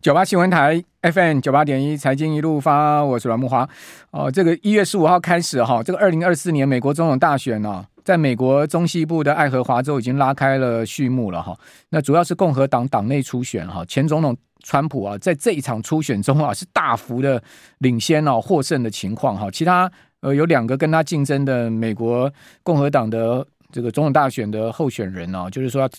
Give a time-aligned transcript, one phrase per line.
[0.00, 3.68] 九八新闻台 FM 九八点一财经一路发，我是阮慕华。
[4.12, 11.58] 哦，这个一月十五号开始哈，这个二零二四年美国总统大选呢，在美国中西部的爱荷华州已经拉开了序幕了哈。
[11.88, 17.42] 那主要是共和党党内初选哈，前总统川普啊，在这一场初选中啊，是大幅的
[17.78, 19.50] 领先哦，获胜的情况哈。
[19.50, 19.90] 其他
[20.20, 25.90] 呃有两个跟他竞争的美国共和党的这个总统大选的候选人呢，就是说要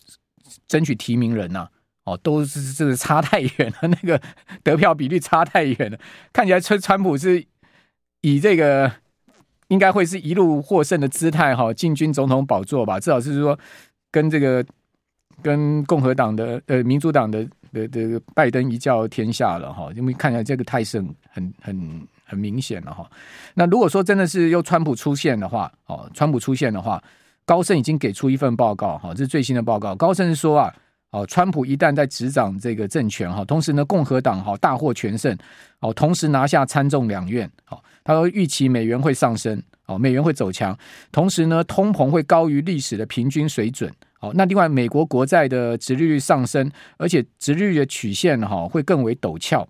[0.70, 1.68] 争取提名人呐。
[2.06, 4.20] 哦，都是这个差太远了，那个
[4.64, 6.00] 得票比率差太远了。
[6.34, 7.46] 看起来川川普是
[8.22, 8.92] 以这个
[9.68, 13.00] 应该会是一路获胜的姿态哈，进军总统宝座吧。
[13.00, 13.60] 至少是说
[14.10, 14.66] 跟这个
[15.44, 19.92] 跟共和党的呃民主党的的的拜登一较天下了哈。
[19.96, 20.98] 因为看起来这个态势
[21.30, 23.08] 很很很明显了哈。
[23.54, 27.04] 那如果说真的是又川普出现的话，哦，川普出现的话，
[27.46, 29.94] 高盛已经给出一份报告哈，这是最新的报告。
[29.94, 30.74] 高盛说啊。
[31.12, 35.36] 哦，川普一旦在执掌这个政权哈，同时呢，共和党哈大获全胜，
[35.80, 40.78] 哦，同时拿下参众两院，哦，他说预期美元会上升，哦，美元会走强，
[41.12, 49.68] 同时呢，通膨会高于历史的平均水准，哦，那另外美国国债的殖利率上升，而且殖利率的曲线哈会更为陡峭，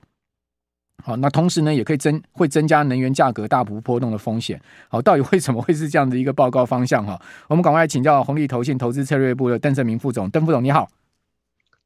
[1.06, 7.18] 好，那同时呢，也可以增会增加能源价格大幅波动的风险，好，到底为什么会是这样的一个报告方向哈？
[7.48, 10.90] 我们赶快请教红利投信投资策略部的邓正明副总，邓副总你好。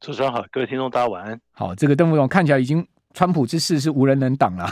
[0.04, 1.40] 主持人好，各位听众大家晚安。
[1.52, 4.68] 好，这个邓副总看起来已经川普之势是无人能挡了。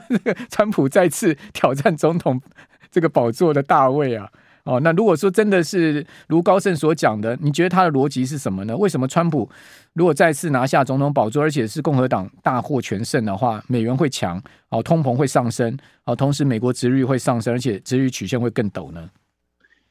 [0.50, 2.38] 川普再次挑战总统
[2.90, 4.28] 这个宝座的大位啊！
[4.64, 8.76] 哦，那如果说真的是如高盛所讲的，你觉得他的逻辑是什么呢？
[8.76, 9.48] 为什么川普
[9.94, 15.74] 如果再次拿下总统宝座，而且是共和党大获全胜的话，美元会强，哦，通膨会上升，
[16.04, 19.08] 哦，同时美国值率会上升，而且殖利率曲线会更陡呢？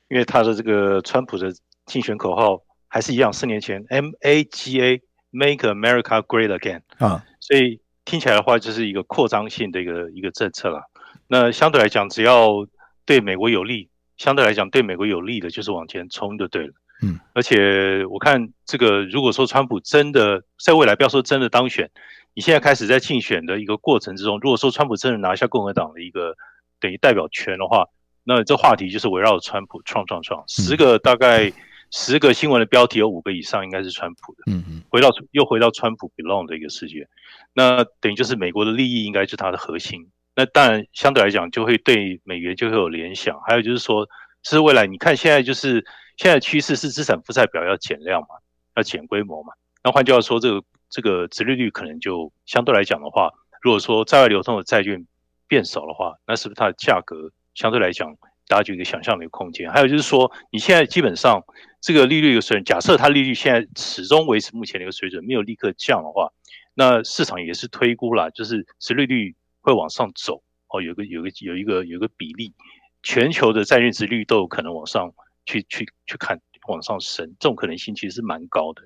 [0.10, 1.52] 因为他的这个川普的
[1.88, 2.62] 竞选口号。
[2.94, 10.84] 还是一样，四年前 M A G A Make America Great Again 啊，所以听起来的话就是一个扩张性的一个一个政策了。
[11.26, 12.68] 那相对来讲，只要
[13.04, 16.74] 对美国有利，相对来讲对美国有利的，就是往前冲就对了。
[17.02, 21.90] 嗯，而且我看这个，如果说川普真的在未来，不要说真的当选，
[22.36, 26.36] 你现在开始在竞选的一个过程之中，如果说川普真的拿下共和党的一个
[26.80, 27.88] 等于代表权的话，
[28.24, 31.52] 那这话题就是围绕川普创创创十个大概。
[31.96, 37.08] 十个新闻的标题有五个以上应该是川普的，嗯嗯，回到又回到川普 belong 的一个世界，
[37.54, 40.09] 那等于就是美国的利益应该是它的核心。
[40.36, 44.09] 那当然相对来讲就会对美元就会有联想，还有就是说，
[44.42, 45.86] 是未来你看现在就是
[46.18, 48.30] 现在趋势是资产负债表要减量嘛，
[48.75, 49.54] 要减规模嘛。
[49.84, 53.30] 那换句话说，这个这个殖利率可能就相对来讲的话，
[53.62, 55.06] 如果说在外流通的债券
[55.48, 58.18] 变少的话，那是不是它的价格相对来讲？
[58.48, 61.44] 大家就有一个想象的一个空间，还有就是说，你现在基本上
[61.81, 66.30] 这个利率的水准，假设它利率现在始终维持目前的一个水准，没有立刻降的话，
[66.74, 72.54] 那市场也是推估了，就是殖利率会往上走哦，有个有个有一个有一个比例，
[73.02, 75.14] 全球的债券殖率都有可能往上
[75.46, 78.81] 去去去看往上升，这种可能性其实是蛮高的。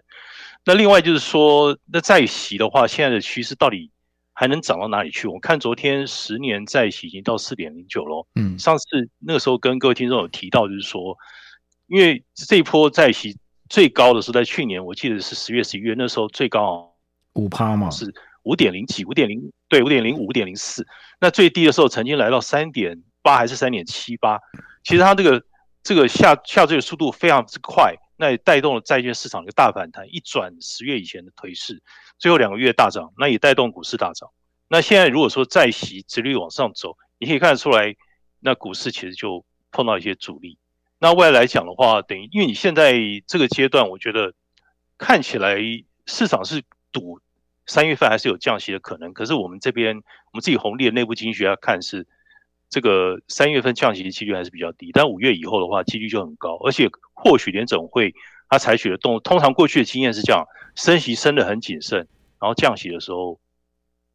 [0.65, 3.91] 那另外就是说，那债息的话，现在的趋势到底？
[4.39, 5.27] 还能涨到哪里去？
[5.27, 8.23] 我看昨天十年债息已经到四点零九了。
[8.35, 11.17] 嗯，上次那个时候跟各位听众有提到，就是说，
[11.87, 13.35] 因为这一波债息
[13.67, 16.93] 最高的是在去年，我记得是十月、十一月，那时候最高
[17.33, 18.13] 五趴嘛，是
[18.43, 20.85] 五点零几，五点零对，五点零五、五点零四。
[21.19, 24.39] 那最低的时候曾经来到三点八还是三点七八。
[24.83, 25.41] 其实它这个
[25.81, 31.81] 这个下下坠的速度非常之快，那也带动了债券市场的大反弹，一转十月以前的颓势。
[32.17, 34.29] 最后两个月大涨，那也带动股市大涨。
[34.67, 37.95] 那现在如果说债息直率往上走，你可以看得出来，
[38.39, 40.57] 那股市其实就碰到一些阻力。
[40.99, 42.95] 那未来来讲的话，等于因为你现在
[43.27, 44.33] 这个阶段，我觉得
[44.97, 45.57] 看起来
[46.07, 47.21] 市场是赌
[47.67, 49.13] 三月份还是有降息的可能。
[49.13, 52.07] 可是我们这边我们自己红利的内部经济学家看是
[52.69, 56.57] 这个三月份降息的几率还是比较低，但五月以后的话，几率就很高。
[56.65, 58.13] 而且或许联准会
[58.49, 61.99] 它采取的动，通常过去的经验是这样，升息升得很谨慎，
[62.39, 63.39] 然后降息的时候，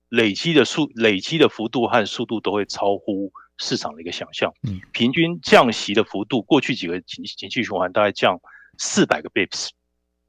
[0.09, 4.53] 累积的速累积的幅度和速度都会超乎市场的一个想象。
[4.69, 8.39] 嗯，平均降息的幅度，过去几个景景气循环大概降
[8.77, 9.71] 四百个 bips，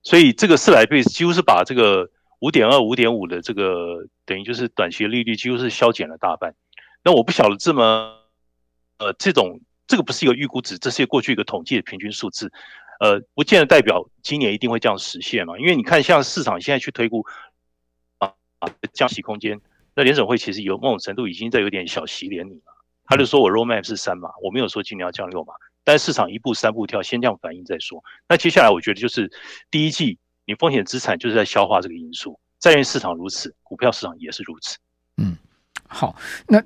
[0.02, 2.10] 所以这个四百 bips 几乎是把这个
[2.40, 6.56] 五点二、五点五的这个等于就是短期的利率几乎是削减了大半。
[7.04, 8.18] 那我不晓得这么，
[8.98, 12.52] 呃，这种这个不是一个预估值，这是过去一个统计的平均数字，
[13.02, 15.60] 呃，不见得代表今年一定会这样实现嘛。
[15.60, 17.26] 因为你看，像市场现在去推估
[18.20, 19.60] 啊啊降息空间，
[19.94, 22.74] 那联准会其实有某种程度已经在有点小洗脸你了。
[23.06, 25.54] 他就说我 roadmap 是三码，我没有说今年要降六码，
[25.84, 28.02] 但市场一步三步跳，先这样反应再说。
[28.30, 29.30] 那接下来我觉得就是
[29.70, 34.78] 第一季你风险资产就是在消化这个因素，债券市场如此，股票市场也是如此。
[35.18, 35.36] 嗯，
[35.86, 36.16] 好，
[36.48, 36.64] 那。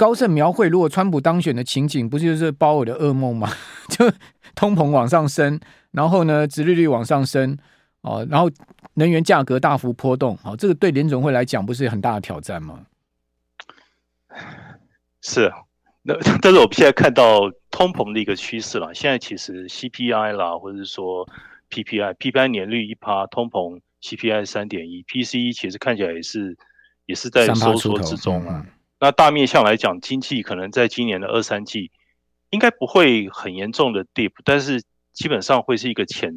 [0.00, 3.50] 高盛描绘，如果川普当选的情景，不就是鲍尔的噩梦吗？
[3.90, 4.10] 就
[4.54, 5.60] 通膨往上升，
[5.90, 7.58] 然后呢，殖利率往上升，
[8.00, 8.50] 哦，然后
[8.94, 12.86] 能源价格大幅波动，好，这个对联总会来讲，不是很大的挑战吗？
[15.20, 15.52] 是，
[16.00, 18.94] 那 但是我们现在看到通膨的一个趋势了。
[18.94, 21.28] 现在其实 CPI 啦，或者是说
[21.68, 26.56] PPI，PPI 年率一趴，通膨 CPI 三点一，PCE 其实看起来也是
[27.04, 28.64] 也是在收缩之中啊。
[29.00, 31.90] 那大面向来讲，经济可能在今年的二三季
[32.50, 34.82] 应该不会很严重的 dip，但是
[35.14, 36.34] 基本上会是一个浅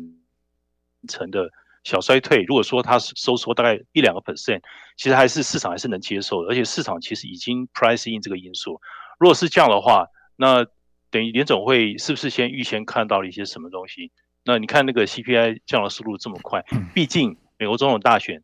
[1.10, 1.50] 层的
[1.84, 2.44] 小衰退。
[2.44, 4.62] 如果说它收缩大概一两个 percent，
[4.96, 8.80] 其实还是市场还是能接受的，而且市场其实已经 price in 这个因素。
[9.20, 10.08] 如果是这样的话，
[10.38, 10.66] 那
[11.10, 14.14] 等于联总会是不是先预先看到了一些什么东西？
[14.46, 16.64] 那你看那个 CPI 降的速度这么快，
[16.94, 18.42] 毕竟美国总统大选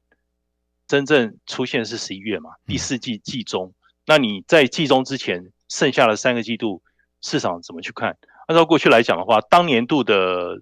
[0.88, 3.74] 真正出现是十一月嘛，第四季季中。
[4.09, 6.81] 那你在季中之前，剩下的三个季度
[7.21, 8.17] 市场怎么去看？
[8.47, 10.59] 按照过去来讲的话，当年度的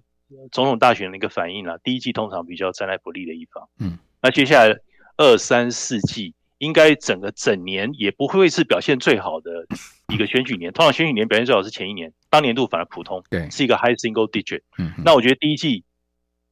[0.52, 3.66] 总统大选的一个反应啊，第一季通常比较站在不利的一方。
[3.80, 4.76] 嗯，那接下来
[5.16, 9.64] 二三四季，应该整个整年也不会是表现最好的
[10.12, 10.70] 一个选举年。
[10.70, 14.60] 通常选举年表现最好是前一年，当年度反而普通，对，是一个 high single digit。
[14.76, 15.84] 嗯，那我觉得第一季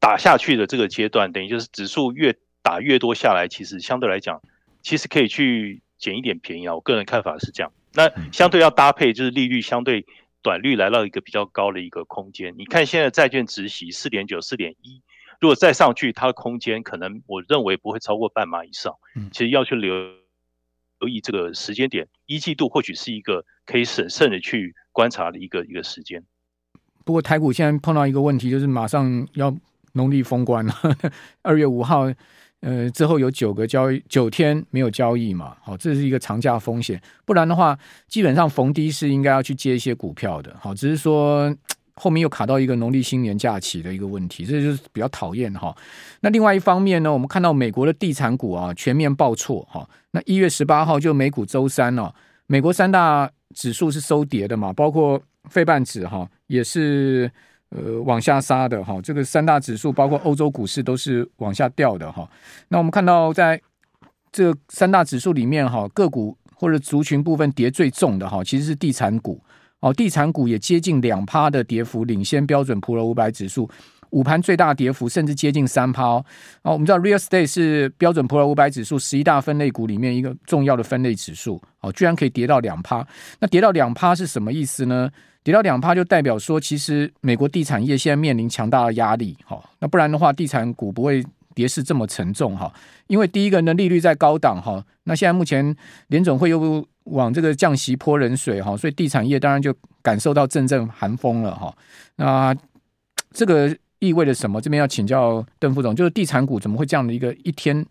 [0.01, 4.41] 打下去的这个阶段，等于就是指数越打越多下来，其实相对来讲，
[4.81, 5.83] 其实可以去。
[5.99, 6.75] 捡一点便宜啊！
[6.75, 7.73] 我个人看法是这样。
[7.95, 10.05] 那相对要搭配，就是利率相对
[10.43, 12.55] 短率来到一个比较高的一个空间。
[12.59, 15.03] 你看现在债券殖息四点九、四点一，
[15.41, 18.95] 如果再上去，它的空间可能我认为不会超过半码以上。
[19.33, 19.95] 其实要去留
[21.01, 26.23] 留意这个时间点，一季度或许是一个可以审慎的去观察的一个一个时间。
[27.05, 29.57] 不过台股现在碰到一个问题，就是马上要
[29.93, 30.75] 农历封关了，
[31.41, 32.13] 二月五号。
[32.63, 35.57] 呃，之后有九个交易九天没有交易嘛？
[35.63, 37.01] 好，这是一个长假风险。
[37.25, 40.57] 不然的话，基本上逢低是应该要去接一些股票的。
[40.59, 41.55] 好，只是说
[41.95, 45.77] 后面又卡到一个农历新年假期的一个问题，这就是比较讨厌哈。
[46.21, 49.89] 那另外一方面呢，我们看到美国的地产股啊全面报错哈。
[50.11, 52.13] 那一月十八号就美股周三了，
[52.47, 57.31] 美国三大指数是收跌的嘛，包括费半指哈也是。
[57.71, 62.29] 呃，往下杀的哈，这个三大指数包括欧洲股市都是往下掉的哈。
[62.69, 63.61] 那我们看到在
[64.31, 69.43] 这三大指数里面哈，个股或者族群部分跌最重的哈，其实是地产股
[69.81, 73.69] 哦，地产股也接近两趴的跌幅，领先标准普尔五百指数，
[74.11, 76.25] 午盘最大跌幅甚至接近三趴哦。
[76.63, 83.07] 我们知道 Real Estate 是标准普尔五百指数十一大分类股里面一个重要的分类指数哦，居然可以跌到两趴。
[83.41, 85.11] 那跌到两趴是什么意思呢？
[85.47, 89.63] 跌到两趴，就代表说，其实美国地产业现在面临强大的压力，哈。
[89.79, 91.25] 那不然的话，地产股不会
[91.55, 92.75] 跌势这么沉重，哈。
[93.07, 94.85] 因为第一个呢，利率在高档，哈。
[95.05, 95.77] 那现在目前
[96.09, 98.77] 联总会又往这个降息泼冷水，哈。
[98.77, 99.73] 所以地产业当然就
[100.03, 101.73] 感受到阵阵寒风了，哈。
[102.17, 102.53] 那
[103.31, 104.61] 这个意味着什么？
[104.61, 107.87] 这边要请教邓副总，就是地产股怎么会这样的一个一天？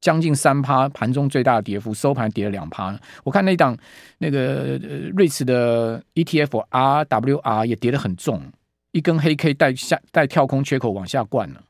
[0.00, 2.98] 将近三趴，盘中最大的跌幅，收盘跌了两趴。
[3.22, 3.76] 我看那档
[4.18, 4.80] 那个
[5.14, 8.42] 瑞驰的 ETF RWR 也跌得很重，
[8.92, 11.62] 一根黑 K 带下带跳空缺口往下灌了。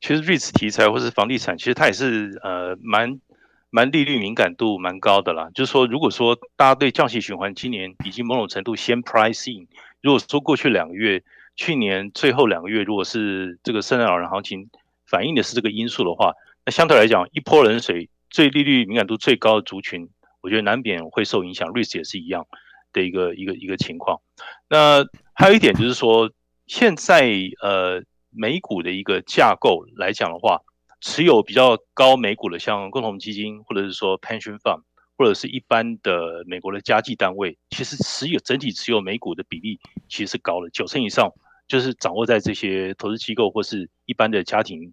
[0.00, 3.20] 其实瑞驰题材或是房地产，其实它也是呃蛮
[3.68, 5.50] 蛮利率敏感度蛮高的啦。
[5.54, 9.66] 就是说，如果说大家对降息循环今年已经某种程度先 pricing，
[10.00, 11.22] 如果说过去两个月、
[11.54, 14.70] 去年最后两个月，如果是这个圣诞老人行情
[15.04, 16.32] 反映的是这个因素的话。
[16.64, 20.08] 那相对来讲，一泼冷水，最利率敏感度最高的族群，
[20.40, 21.68] 我觉得难免会受影响。
[21.70, 22.46] 瑞士也是一样
[22.92, 24.20] 的一个一个一个情况。
[24.68, 25.04] 那
[25.34, 26.30] 还有一点就是说，
[26.66, 30.60] 现在呃美股的一个架构来讲的话，
[31.00, 34.82] 持有比较高美股的，像共同基金或者是说 pension fund，
[35.18, 41.32] 或者是一般的美国的家计单位，其实持有整体持有美股的比例其实是高了，九成以上
[41.66, 44.92] 就是掌握在这些投资机构或是一般的家庭，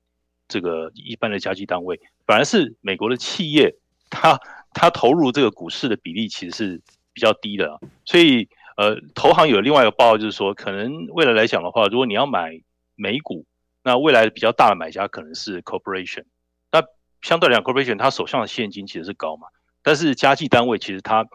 [0.50, 3.76] 这个一般的家计单位，反而是美国的企业，
[4.10, 4.38] 它
[4.74, 6.82] 它投入这个股市的比例其实是
[7.14, 12.60] 比较低的，所以呃，投行有另外一个报告，就是说，可能未来来讲的话，如果你要买
[12.96, 13.46] 美股，
[13.84, 16.24] 那未来比较大的买家可能是 corporation，
[16.72, 16.84] 那
[17.22, 19.48] 相对来讲，corporation 它手上的现金其实是高嘛。
[19.82, 21.26] 但是家计单位其实它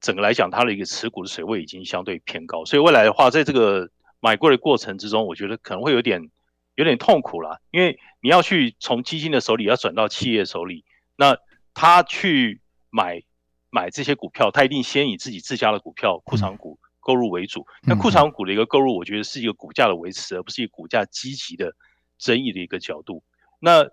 [0.00, 3.88] 整个来讲，它的一个持股的水位已经相对偏高，所以未来的话，在这个
[4.20, 6.30] 买贵的过程之中，我觉得可能会有点
[6.74, 10.84] 有点痛苦啦，因为你要去从基金的手里要转到企业手里，
[11.16, 11.36] 那
[11.74, 12.60] 他去
[12.90, 13.22] 买
[13.70, 17.66] 买这些股票，他一定先以自己自家的股票库藏股购入为主。
[17.82, 21.74] 那库藏股的一个购入，我觉得是一个股价的维持，而不是一个股价积极的
[22.18, 23.22] 争议的一个角度。
[23.60, 23.86] 那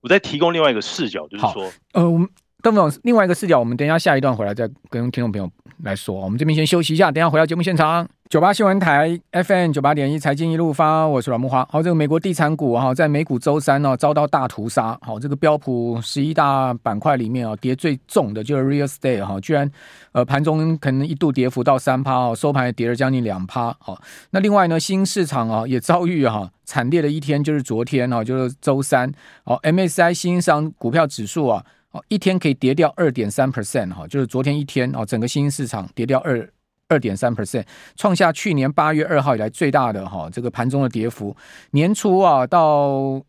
[0.00, 2.28] 我再提供另外一个视角，就是说，呃，我们。
[2.62, 6.14] 邓总，另外一个视角，我们等一下下一段回来再跟听众朋友来说。
[6.14, 8.08] 我们这边先休息一下，等一下回到节目现场。
[8.30, 11.64] 九八新闻台 FM 九八点一财经一路发，我是阮慕驊。
[11.70, 14.98] 好，这个美国地产股哈，在美股周三呢遭到大屠杀。
[15.02, 19.70] 好，这个标普十一大板块里面啊，跌最重的就是 Real Estate 哈，居然
[20.12, 23.76] 呃盘中可能一度跌幅到三趴哦，收盘跌了将近两趴。
[23.78, 24.00] 好，
[24.30, 29.12] 那另外呢，新市场啊也遭遇哈惨烈的一天，就是昨天哈，就是周三。
[29.44, 31.62] 好，MSCI 新兴市场股票指数啊。
[31.90, 36.50] 哦，一天可以跌掉二点三 percent 哈，就是昨天一天哦，整个新兴市场跌掉二
[36.94, 37.64] 二点三 percent，
[37.96, 41.36] 创下去年八月二号以来最大的哈这个盘中的跌幅。
[41.72, 43.20] 年初啊到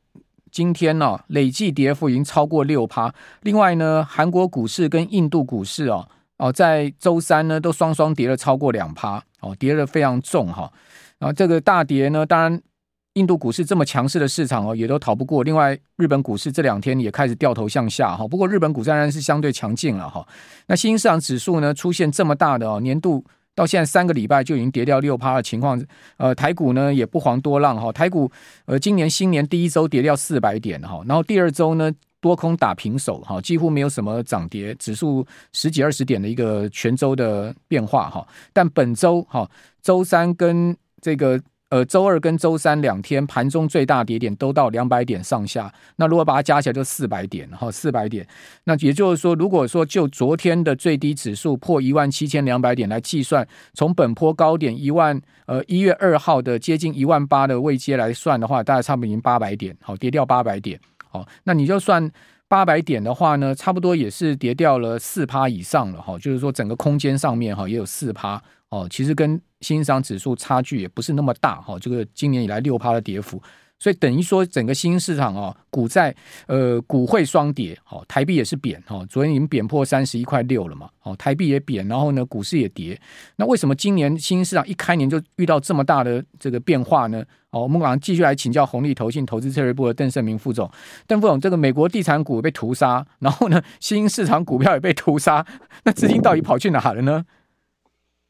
[0.51, 3.11] 今天呢，累计跌幅已经超过六趴。
[3.41, 6.07] 另外呢，韩国股市跟印度股市哦
[6.37, 10.71] 哦，在周三呢都双双跌了超过两趴哦，跌得非常重哈。
[11.17, 12.61] 然后这个大跌呢，当然。
[13.15, 15.41] 印度股市这么强势的市场哦，也都逃不过。
[15.41, 18.27] 另外，日本股市这两天也开始掉头向下哈。
[18.27, 20.27] 不过，日本股市仍然是相对强劲了哈。
[20.67, 23.23] 那新兴市场指数呢，出现这么大的哦，年度
[23.55, 25.81] 到现在三个礼拜就已经跌掉六趴的情况。
[26.17, 27.91] 呃，台股呢也不遑多让哈。
[27.91, 28.29] 台股
[28.65, 38.27] 呃，今年新年第一周跌掉四百点哈，然后第二周呢多空打平手哈，几乎没有什么涨跌，指数十几二十点的一个全周的变化哈。
[38.53, 39.49] 但本周哈，
[39.81, 41.41] 周三跟这个。
[41.69, 48.25] 呃，周二跟周三两天盘中最大跌点都到两百点上下，那如果把它加起来就四百点，然后四百点，
[48.65, 60.79] 那也就是说，如果说就昨天的最低指数破一万七千两百点来计算，从本波高点一万呃一月二号的接近一万八的位阶来算的话，大概差不多已经八百点，好，跌掉八百点，
[61.09, 62.09] 好，那你就算
[62.55, 68.41] 八百点的话呢，差不多也是跌掉了四趴以上了，哈，就是说整个空间上面哈也有四趴。
[68.69, 73.43] 哦，其实跟新兴市场指数差距也不是那么大哈，这个今年以来六趴的跌幅，
[73.77, 76.15] 所以等于说整个新兴市场啊，股债
[76.47, 82.99] 呃股汇双跌，好，台币也是贬哈，昨天已经贬破三十一块六了嘛，哦，台币也贬，然后呢股市也跌，
[83.35, 87.23] 那为什么今年新兴市场一开年就遇到这么大的这个变化呢？
[87.51, 90.69] 哦，我们马上继续来请教红利投信投资策略部的邓胜明副总，
[91.05, 95.45] 邓副总，这个美国地产股被屠杀，然后呢新兴市场股票也被屠杀，
[95.83, 97.25] 那资金到底跑去哪了呢？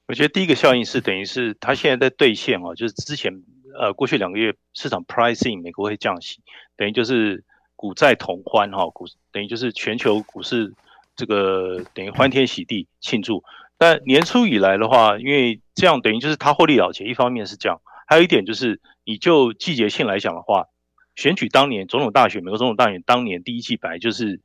[0.08, 3.32] 我觉得第一个效应是等于是它现在在兑现哦，就是之前
[3.80, 6.42] 呃过去两个月市场 pricing 美国会降息，
[6.78, 7.44] 等于就是
[7.76, 10.74] 股债同欢哈，股等于就是全球股市
[11.16, 13.44] 这个等于欢天喜地庆祝。
[13.78, 20.68] 但年初以来的话，因为这样等于就是它获利了结，一方面是这样，还有一点就是你就季节性来讲的话，
[21.16, 24.42] 选举当年总统大选，美国总统大选当年第一季本来就是。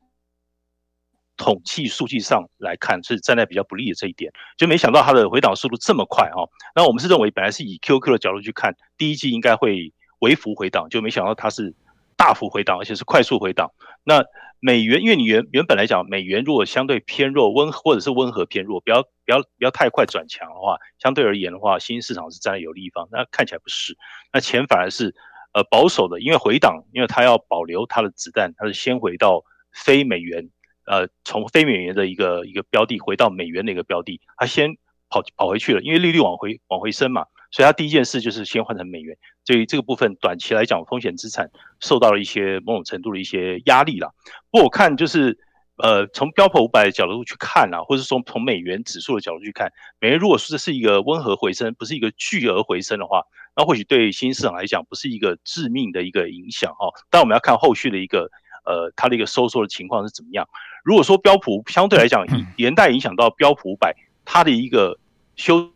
[1.40, 6.46] 统计数据上来看是站在比较不利的这一点，就没想到它的回档速度这么快哈。
[6.76, 11.74] 那我们是认为本来是以 QQ 的角度去看，第一季应该会微幅回档，就没想到它是
[12.14, 13.70] 大幅回档，而且是快速回档。
[14.04, 14.22] 那
[14.60, 23.08] 美元，因为你原原本来讲，美元如果相对偏弱，温或者是温和偏弱，不要不要不要太快转强的话，相对而言的话，新兴市场是站在有利方。
[23.10, 23.96] 那看起来不是，
[24.30, 25.14] 那钱反而是
[25.54, 29.42] 呃保守的，因为回档，因为它要保留它的子弹，它是先回到
[29.72, 30.50] 非美元。
[30.90, 34.76] 呃，从非美元的一个一个标的回到美元的一个标的，他先
[35.08, 39.16] 跑跑回去了，因为利率往回往回升嘛，所以他第一件事就是先换成美元。
[39.44, 44.12] 所以这个部分短期来讲，风险资产受到了一些某种程度的一些压力了。
[44.50, 45.38] 不过我看就是，
[45.76, 49.70] 呃，从标普五百的角度去看啊，或者说从美元指数的角度去看，
[50.00, 53.22] 美元如果说这是一个温和回升，不是一个巨额回升的话，
[53.54, 56.90] 那或许对新兴市场来讲不是一个致命的一个影响哦。
[57.10, 58.28] 但我们要看后续的一个。
[58.70, 60.48] 呃，它的一个收缩的情况是怎么样？
[60.84, 62.24] 如果说标普相对来讲，
[62.56, 64.98] 连带影响到标普五百，它的一个
[65.34, 65.72] 修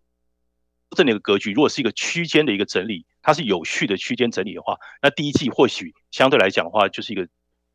[0.97, 7.27] 正的一个格局，如果是一个区间的一个整理，它是有序的区间整理的话，那第一季或许相对来讲的话，就是一个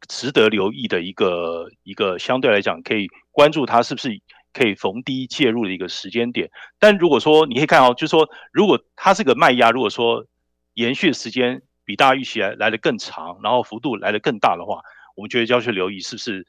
[0.08, 4.22] 值得留意的一个一个相对来讲可以关注它是不是
[4.54, 6.50] 可以逢低介入的一个时间点。
[6.80, 10.26] 但如果说你可以看哦，就是说如果它是个卖压，如果说
[10.74, 14.82] 延续的时间比大家预期来来的更长，然后幅度来的更大的话，
[15.20, 16.48] 我们觉得就要去留意是不是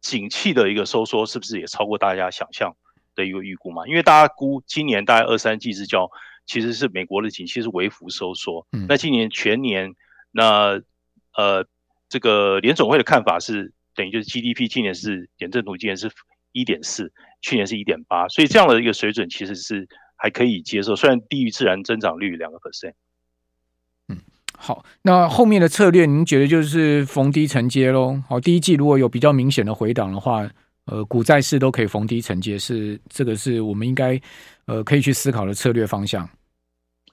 [0.00, 2.76] 景气的一个收缩是不是也超过大家想象
[3.14, 3.86] 的一个预估嘛？
[3.86, 6.08] 因为大家估今年大概二三季之交，
[6.46, 8.66] 其实是美国的景气是微幅收缩。
[8.72, 9.94] 嗯，那今年全年
[10.30, 10.80] 那
[11.36, 11.66] 呃。
[12.12, 16.10] 这个联总会的看法是，等于就是 GDP 今年是点阵图，今年是
[16.50, 19.86] 一点四，去年是一点八，所以这样的一个水准其实是
[20.16, 22.94] 还可以接受，虽然低于自然增长率两个 percent。
[24.60, 28.22] 嗯，好，那后面的策略您觉得就是逢低承接喽？
[28.28, 30.46] 好，第一季如果有比较明显的回档的话，
[30.84, 34.20] 呃，股债市都可以逢低承接，是这个是我们应该
[34.66, 36.28] 呃可以去思考的策略方向。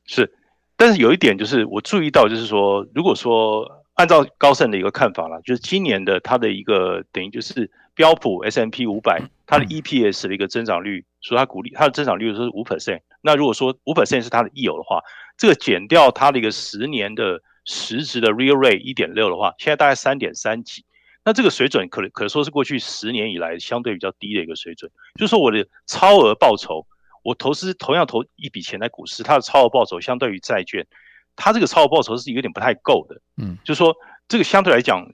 [0.05, 0.31] 是，
[0.75, 3.83] 但是有一点就是我注意到，就是说如果说。
[3.97, 12.99] 按照高盛的一个看法啦，就是今年的它的一个等于就是标普 S M P 五百它的 EPS 的一个增长率，说它鼓励它的增长率是五 percent。
[13.21, 15.01] 那如果说五 percent 是它的益友的话，
[15.37, 20.83] 这个减掉它的一个十年的实质的 real rate 一点六的话，现在大概三点三几。
[21.23, 24.89] 那这个水准可可说是过去十年以来相对比较低的一个水准。
[25.15, 26.87] 就是说我的超额报酬，
[27.23, 30.87] 我投资同样投一笔钱在股市，它的超额报酬相对于债券。
[31.35, 33.95] 它这个超额报酬是有点不太够的，嗯，就是说
[34.27, 35.05] 这个相对来讲，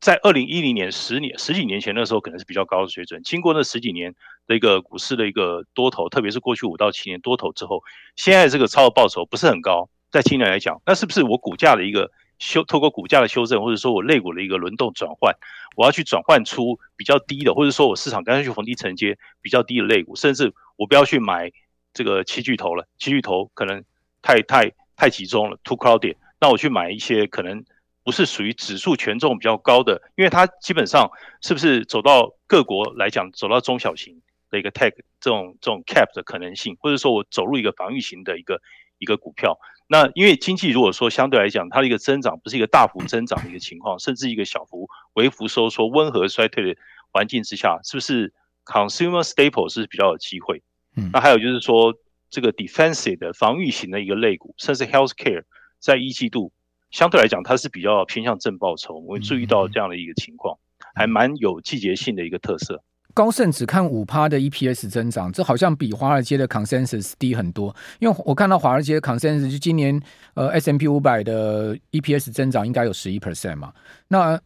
[0.00, 4.14] 在二零一零年十年十几年前的时候可能是比较高的水准，经过那十几年
[4.46, 7.82] 的一个股市的一个多头，特别是过去五到七年多头之后，
[8.16, 15.34] 现在这个超额报酬不是很高，在今年来讲，那是不是我股价的一个修，透过股价的修正，或者说我类股的一个轮动转换，
[15.76, 21.50] 我要去转换出比较低的，或者说我市场干脆去逢低承接比较低的类股，甚至我不要去买
[21.92, 23.84] 这个七巨头了，七巨头可能
[24.22, 24.72] 太太。
[24.96, 26.14] 太集中了，too crowded。
[26.38, 27.64] 那我去买一些可能
[28.04, 31.10] 不是属于指数权重比较高的，因为它基本上
[31.42, 34.22] 是不是走到各国来讲，走到中小型
[34.54, 38.62] 的一个 tech 这种这种 cap 的可能性，或者说我走入一个防御型的一个
[38.98, 39.58] 一个股票。
[39.88, 46.80] 那因为经济如果说相对来讲，它的一个增长不是一个大幅增长的一个情况，甚至一个小幅微幅收缩、温和衰退的
[47.12, 48.32] 环境之下，是不是
[48.64, 50.62] consumer staple 是比较有机会？
[50.96, 51.94] 嗯，那还有就是说。
[52.30, 55.44] 这个 defensive 的防御型的一个类股，甚至 healthcare，
[55.78, 56.50] 在一季度
[56.90, 58.98] 相对来讲，它是比较偏向正报酬。
[58.98, 60.58] 我会注意到这样的一个情况，
[60.96, 62.82] 还蛮有季节性的一个特色。
[63.14, 67.74] 高盛只看五趴的 EPS 增长，这好像比华尔街的 consensus 低很多。
[68.00, 69.98] 因为我看到华尔街的 consensus 就今年
[70.34, 73.72] 呃 S M P 五百的 EPS 增长应该有十一 percent 嘛，
[74.08, 74.38] 那。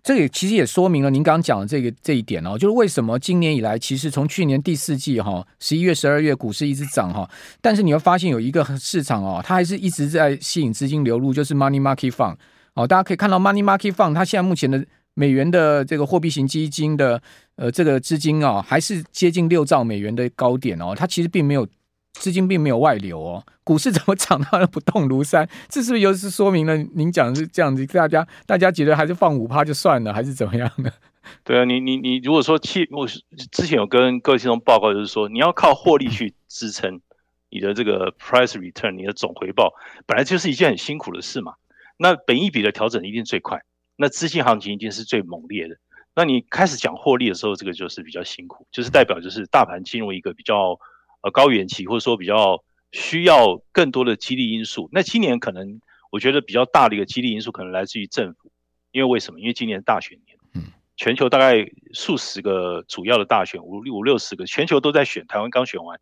[0.00, 7.28] 这也其实也说明了您刚刚讲的这个这一点哦，就是为什么今年以来，其实从去年第四季哈，十一月、十二月股市一直涨哈，
[7.60, 12.36] 但是你会发现有一个市场哦，它还是一直在吸引资金流入，就是 Money Market Fund
[12.74, 14.82] 哦，大家可以看到 Money Market Fund 它现在目前的
[15.18, 17.20] 美元的这个货币型基金的
[17.56, 21.66] 呃这个资金啊，还是接近六兆美元的高点哦，它其实并没有。
[22.14, 25.48] 资金并没有外流哦，股市怎么涨它都不动如山？
[25.68, 27.86] 这是不是又是说明了您讲的是这样子？
[27.86, 30.90] 大家大家觉得还是放五趴就算了，还是怎么样呢？
[31.44, 37.00] 对啊，你你你如果说气，我之前有跟各位听众报告，就是说你要靠获利去支撑
[37.50, 41.52] 你的这个 price return，你的总回报本来就是一件很辛苦的事嘛。
[41.98, 43.62] 那本一笔的调整一定最快，
[43.98, 45.76] 那资金行情一定是最猛烈的。
[46.14, 50.78] 那你开始讲获利的时候，这个就是比较辛苦，就是代表就是大盘进入一个比较。
[51.20, 55.80] 呃，高原期或者说比较需要更多的激励因素，那今年可能
[56.12, 58.52] 我觉得比较大的一个激励因素可能来自于政府，
[58.92, 59.40] 因为为什么？
[59.40, 65.98] 因为今年大选年，嗯，全球大概数十个主要的大选，五五六十个，全球都在选，台湾刚选完，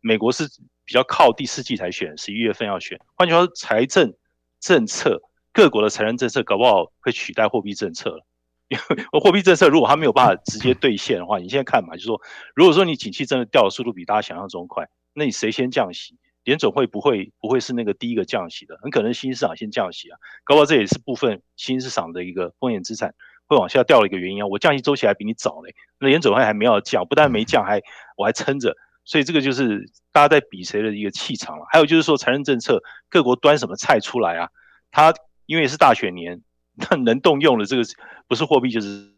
[0.00, 0.44] 美国是
[0.84, 3.00] 比较靠第四季才选，十一月份要选。
[3.16, 4.14] 换句话说，财政
[4.60, 5.20] 政策
[5.52, 8.26] 各国的财政政策搞不好会取代货币政策了。
[9.22, 12.20] 货币政策如果它没有办法直接兑现的话，你现在看嘛，就是说，
[12.54, 16.16] 如果说你景气真的掉的速度比大家想象中快，那你谁先降息？
[16.42, 18.78] 联准会不会不会是那个第一个降息的？
[18.82, 23.14] 很可能新兴市场先降息啊，搞不好这也是部分新兴市场的一个风险资产
[23.46, 24.46] 会往下掉的一个原因啊。
[24.46, 27.82] 我降息周期还比你早嘞，那联准会还没有降，不但没降，还
[28.16, 31.66] 我还撑着，所以这个就是大家在比谁的一个气场了。
[31.70, 34.48] 还有就是说，财政政策各国端什么菜出来啊？
[34.90, 35.14] 它
[35.52, 36.42] 因为是大选年。
[36.90, 37.82] 那能动用的这个
[38.26, 39.12] 不是货币就是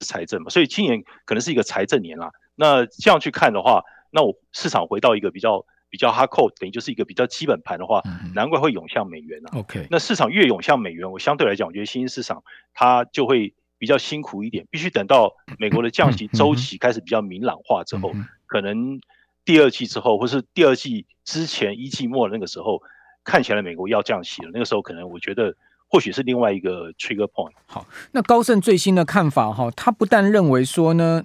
[0.00, 2.32] 财政嘛，所以今年可能是一个财政年啦。
[2.56, 8.02] 那这样去看的话，那我市场回到一个比较比较 hardcore，等于就是一个比较基本盘的话，
[8.34, 9.56] 难怪会涌向美元啊。
[9.56, 18.12] OK，那市场越涌向美元，我相对来讲，我觉得新兴市场它就会比较辛苦一点，必须等到美国的降息周期开始比较明朗化之后，
[18.46, 19.00] 可能
[19.44, 22.82] 第二季之后，或是第二季之前一季末的那个时候，
[23.24, 25.54] 看起来美国要降息了，那个时候可能我觉得。
[25.86, 27.52] 或许是另外一个 trigger point。
[27.66, 31.22] 好，那高盛最新的看法哈，他不但认为说呢，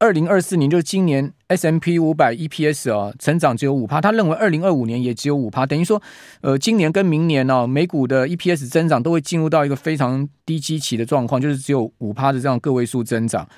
[0.00, 6.02] 二零二四年就是今年 S M P 五百 EPS 啊成长只有五趴，他认为二零二五年也只有五趴，等于说
[6.40, 13.48] 呃今年跟明年呢、啊，美股的 EPS 增长都会进入到一个非常低基期的状况，就是只有五趴的这样个位数增长。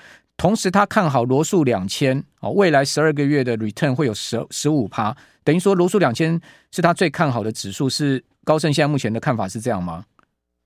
[0.42, 6.40] 同时，他看好罗素两千啊，未来十二个月的 return 会有十十五趴，等于说罗素两千
[6.72, 7.88] 是他最看好的指数。
[7.88, 10.04] 是高盛现在目前的看法是这样吗？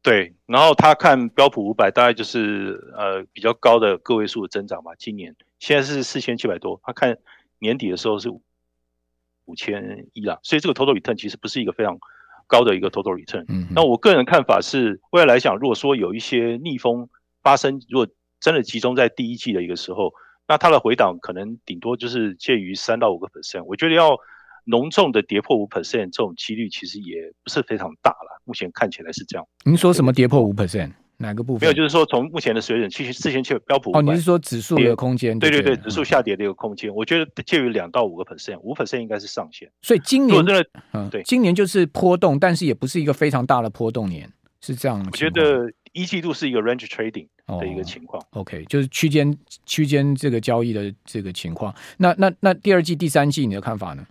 [0.02, 4.92] 对，然后他看标普五百，大概就是呃比较高的个位数的增长吧。
[4.98, 7.18] 今年现在是四千七百多，他看
[7.58, 11.98] 年底的时候是五千一啦，所以这个 total return 其实不是一个非常
[12.46, 13.44] 高的一个 total return。
[13.48, 17.10] 嗯，那我个人看法是，未来来讲，如果说有一些逆风
[17.42, 18.08] 发生，如果
[18.40, 20.12] 真的集中在第一季的一个时候，
[20.46, 23.64] 那它的回档可能顶多就是介于三到五个 percent。
[23.64, 24.16] 我觉得要
[24.64, 28.42] 浓重的跌破五 percent，这种几率其实也不是非常大了。
[28.44, 29.46] 目前看起来是这样。
[29.64, 30.92] 您说什么跌破五 percent？
[31.18, 31.66] 哪个部分？
[31.66, 35.38] 没有，就是说从目前的水准，其实四千七标普哦，你是说指数的空间？
[35.38, 39.66] 对对对，指数下跌的一个空间，我觉得介于两到五个 percent，五 percent 应该是上限。
[39.80, 45.02] 所以今年真的，嗯，对，今年就是波动，但是也不是一个非常大的波动年，是这样。
[45.10, 47.26] 我觉得一季度是一个 range trading。
[47.60, 51.72] 的一个情况，哦，OK，就是区间区间这个交易的这个情况。
[51.96, 54.04] 那那那第二季、第三季你的看法呢？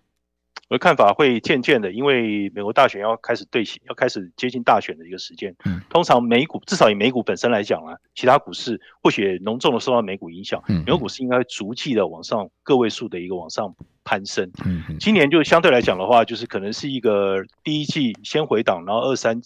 [0.70, 5.54] 我的看法会渐渐的，因为美国大选要开始对齐，要开始接近大选的一个时间。
[5.66, 10.64] 嗯，通常美股至少以美股本身来讲啊，其他股市或许浓重的受到美股影响。
[10.70, 14.50] 嗯，美国股市应该逐季的往上个位数的一个往上攀升。
[14.66, 19.42] 嗯，今年就相对来讲的话，就是可能是一个第一季先回档，然后二三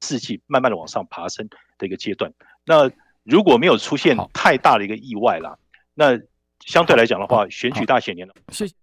[0.00, 2.32] 四季慢慢的往上爬升的一个阶段。
[2.64, 2.90] 那
[3.24, 5.56] 如果没有出现太大的一个意外啦，
[5.94, 6.18] 那
[6.60, 8.34] 相对来讲的话，选举大选年了。
[8.52, 8.74] 谢谢。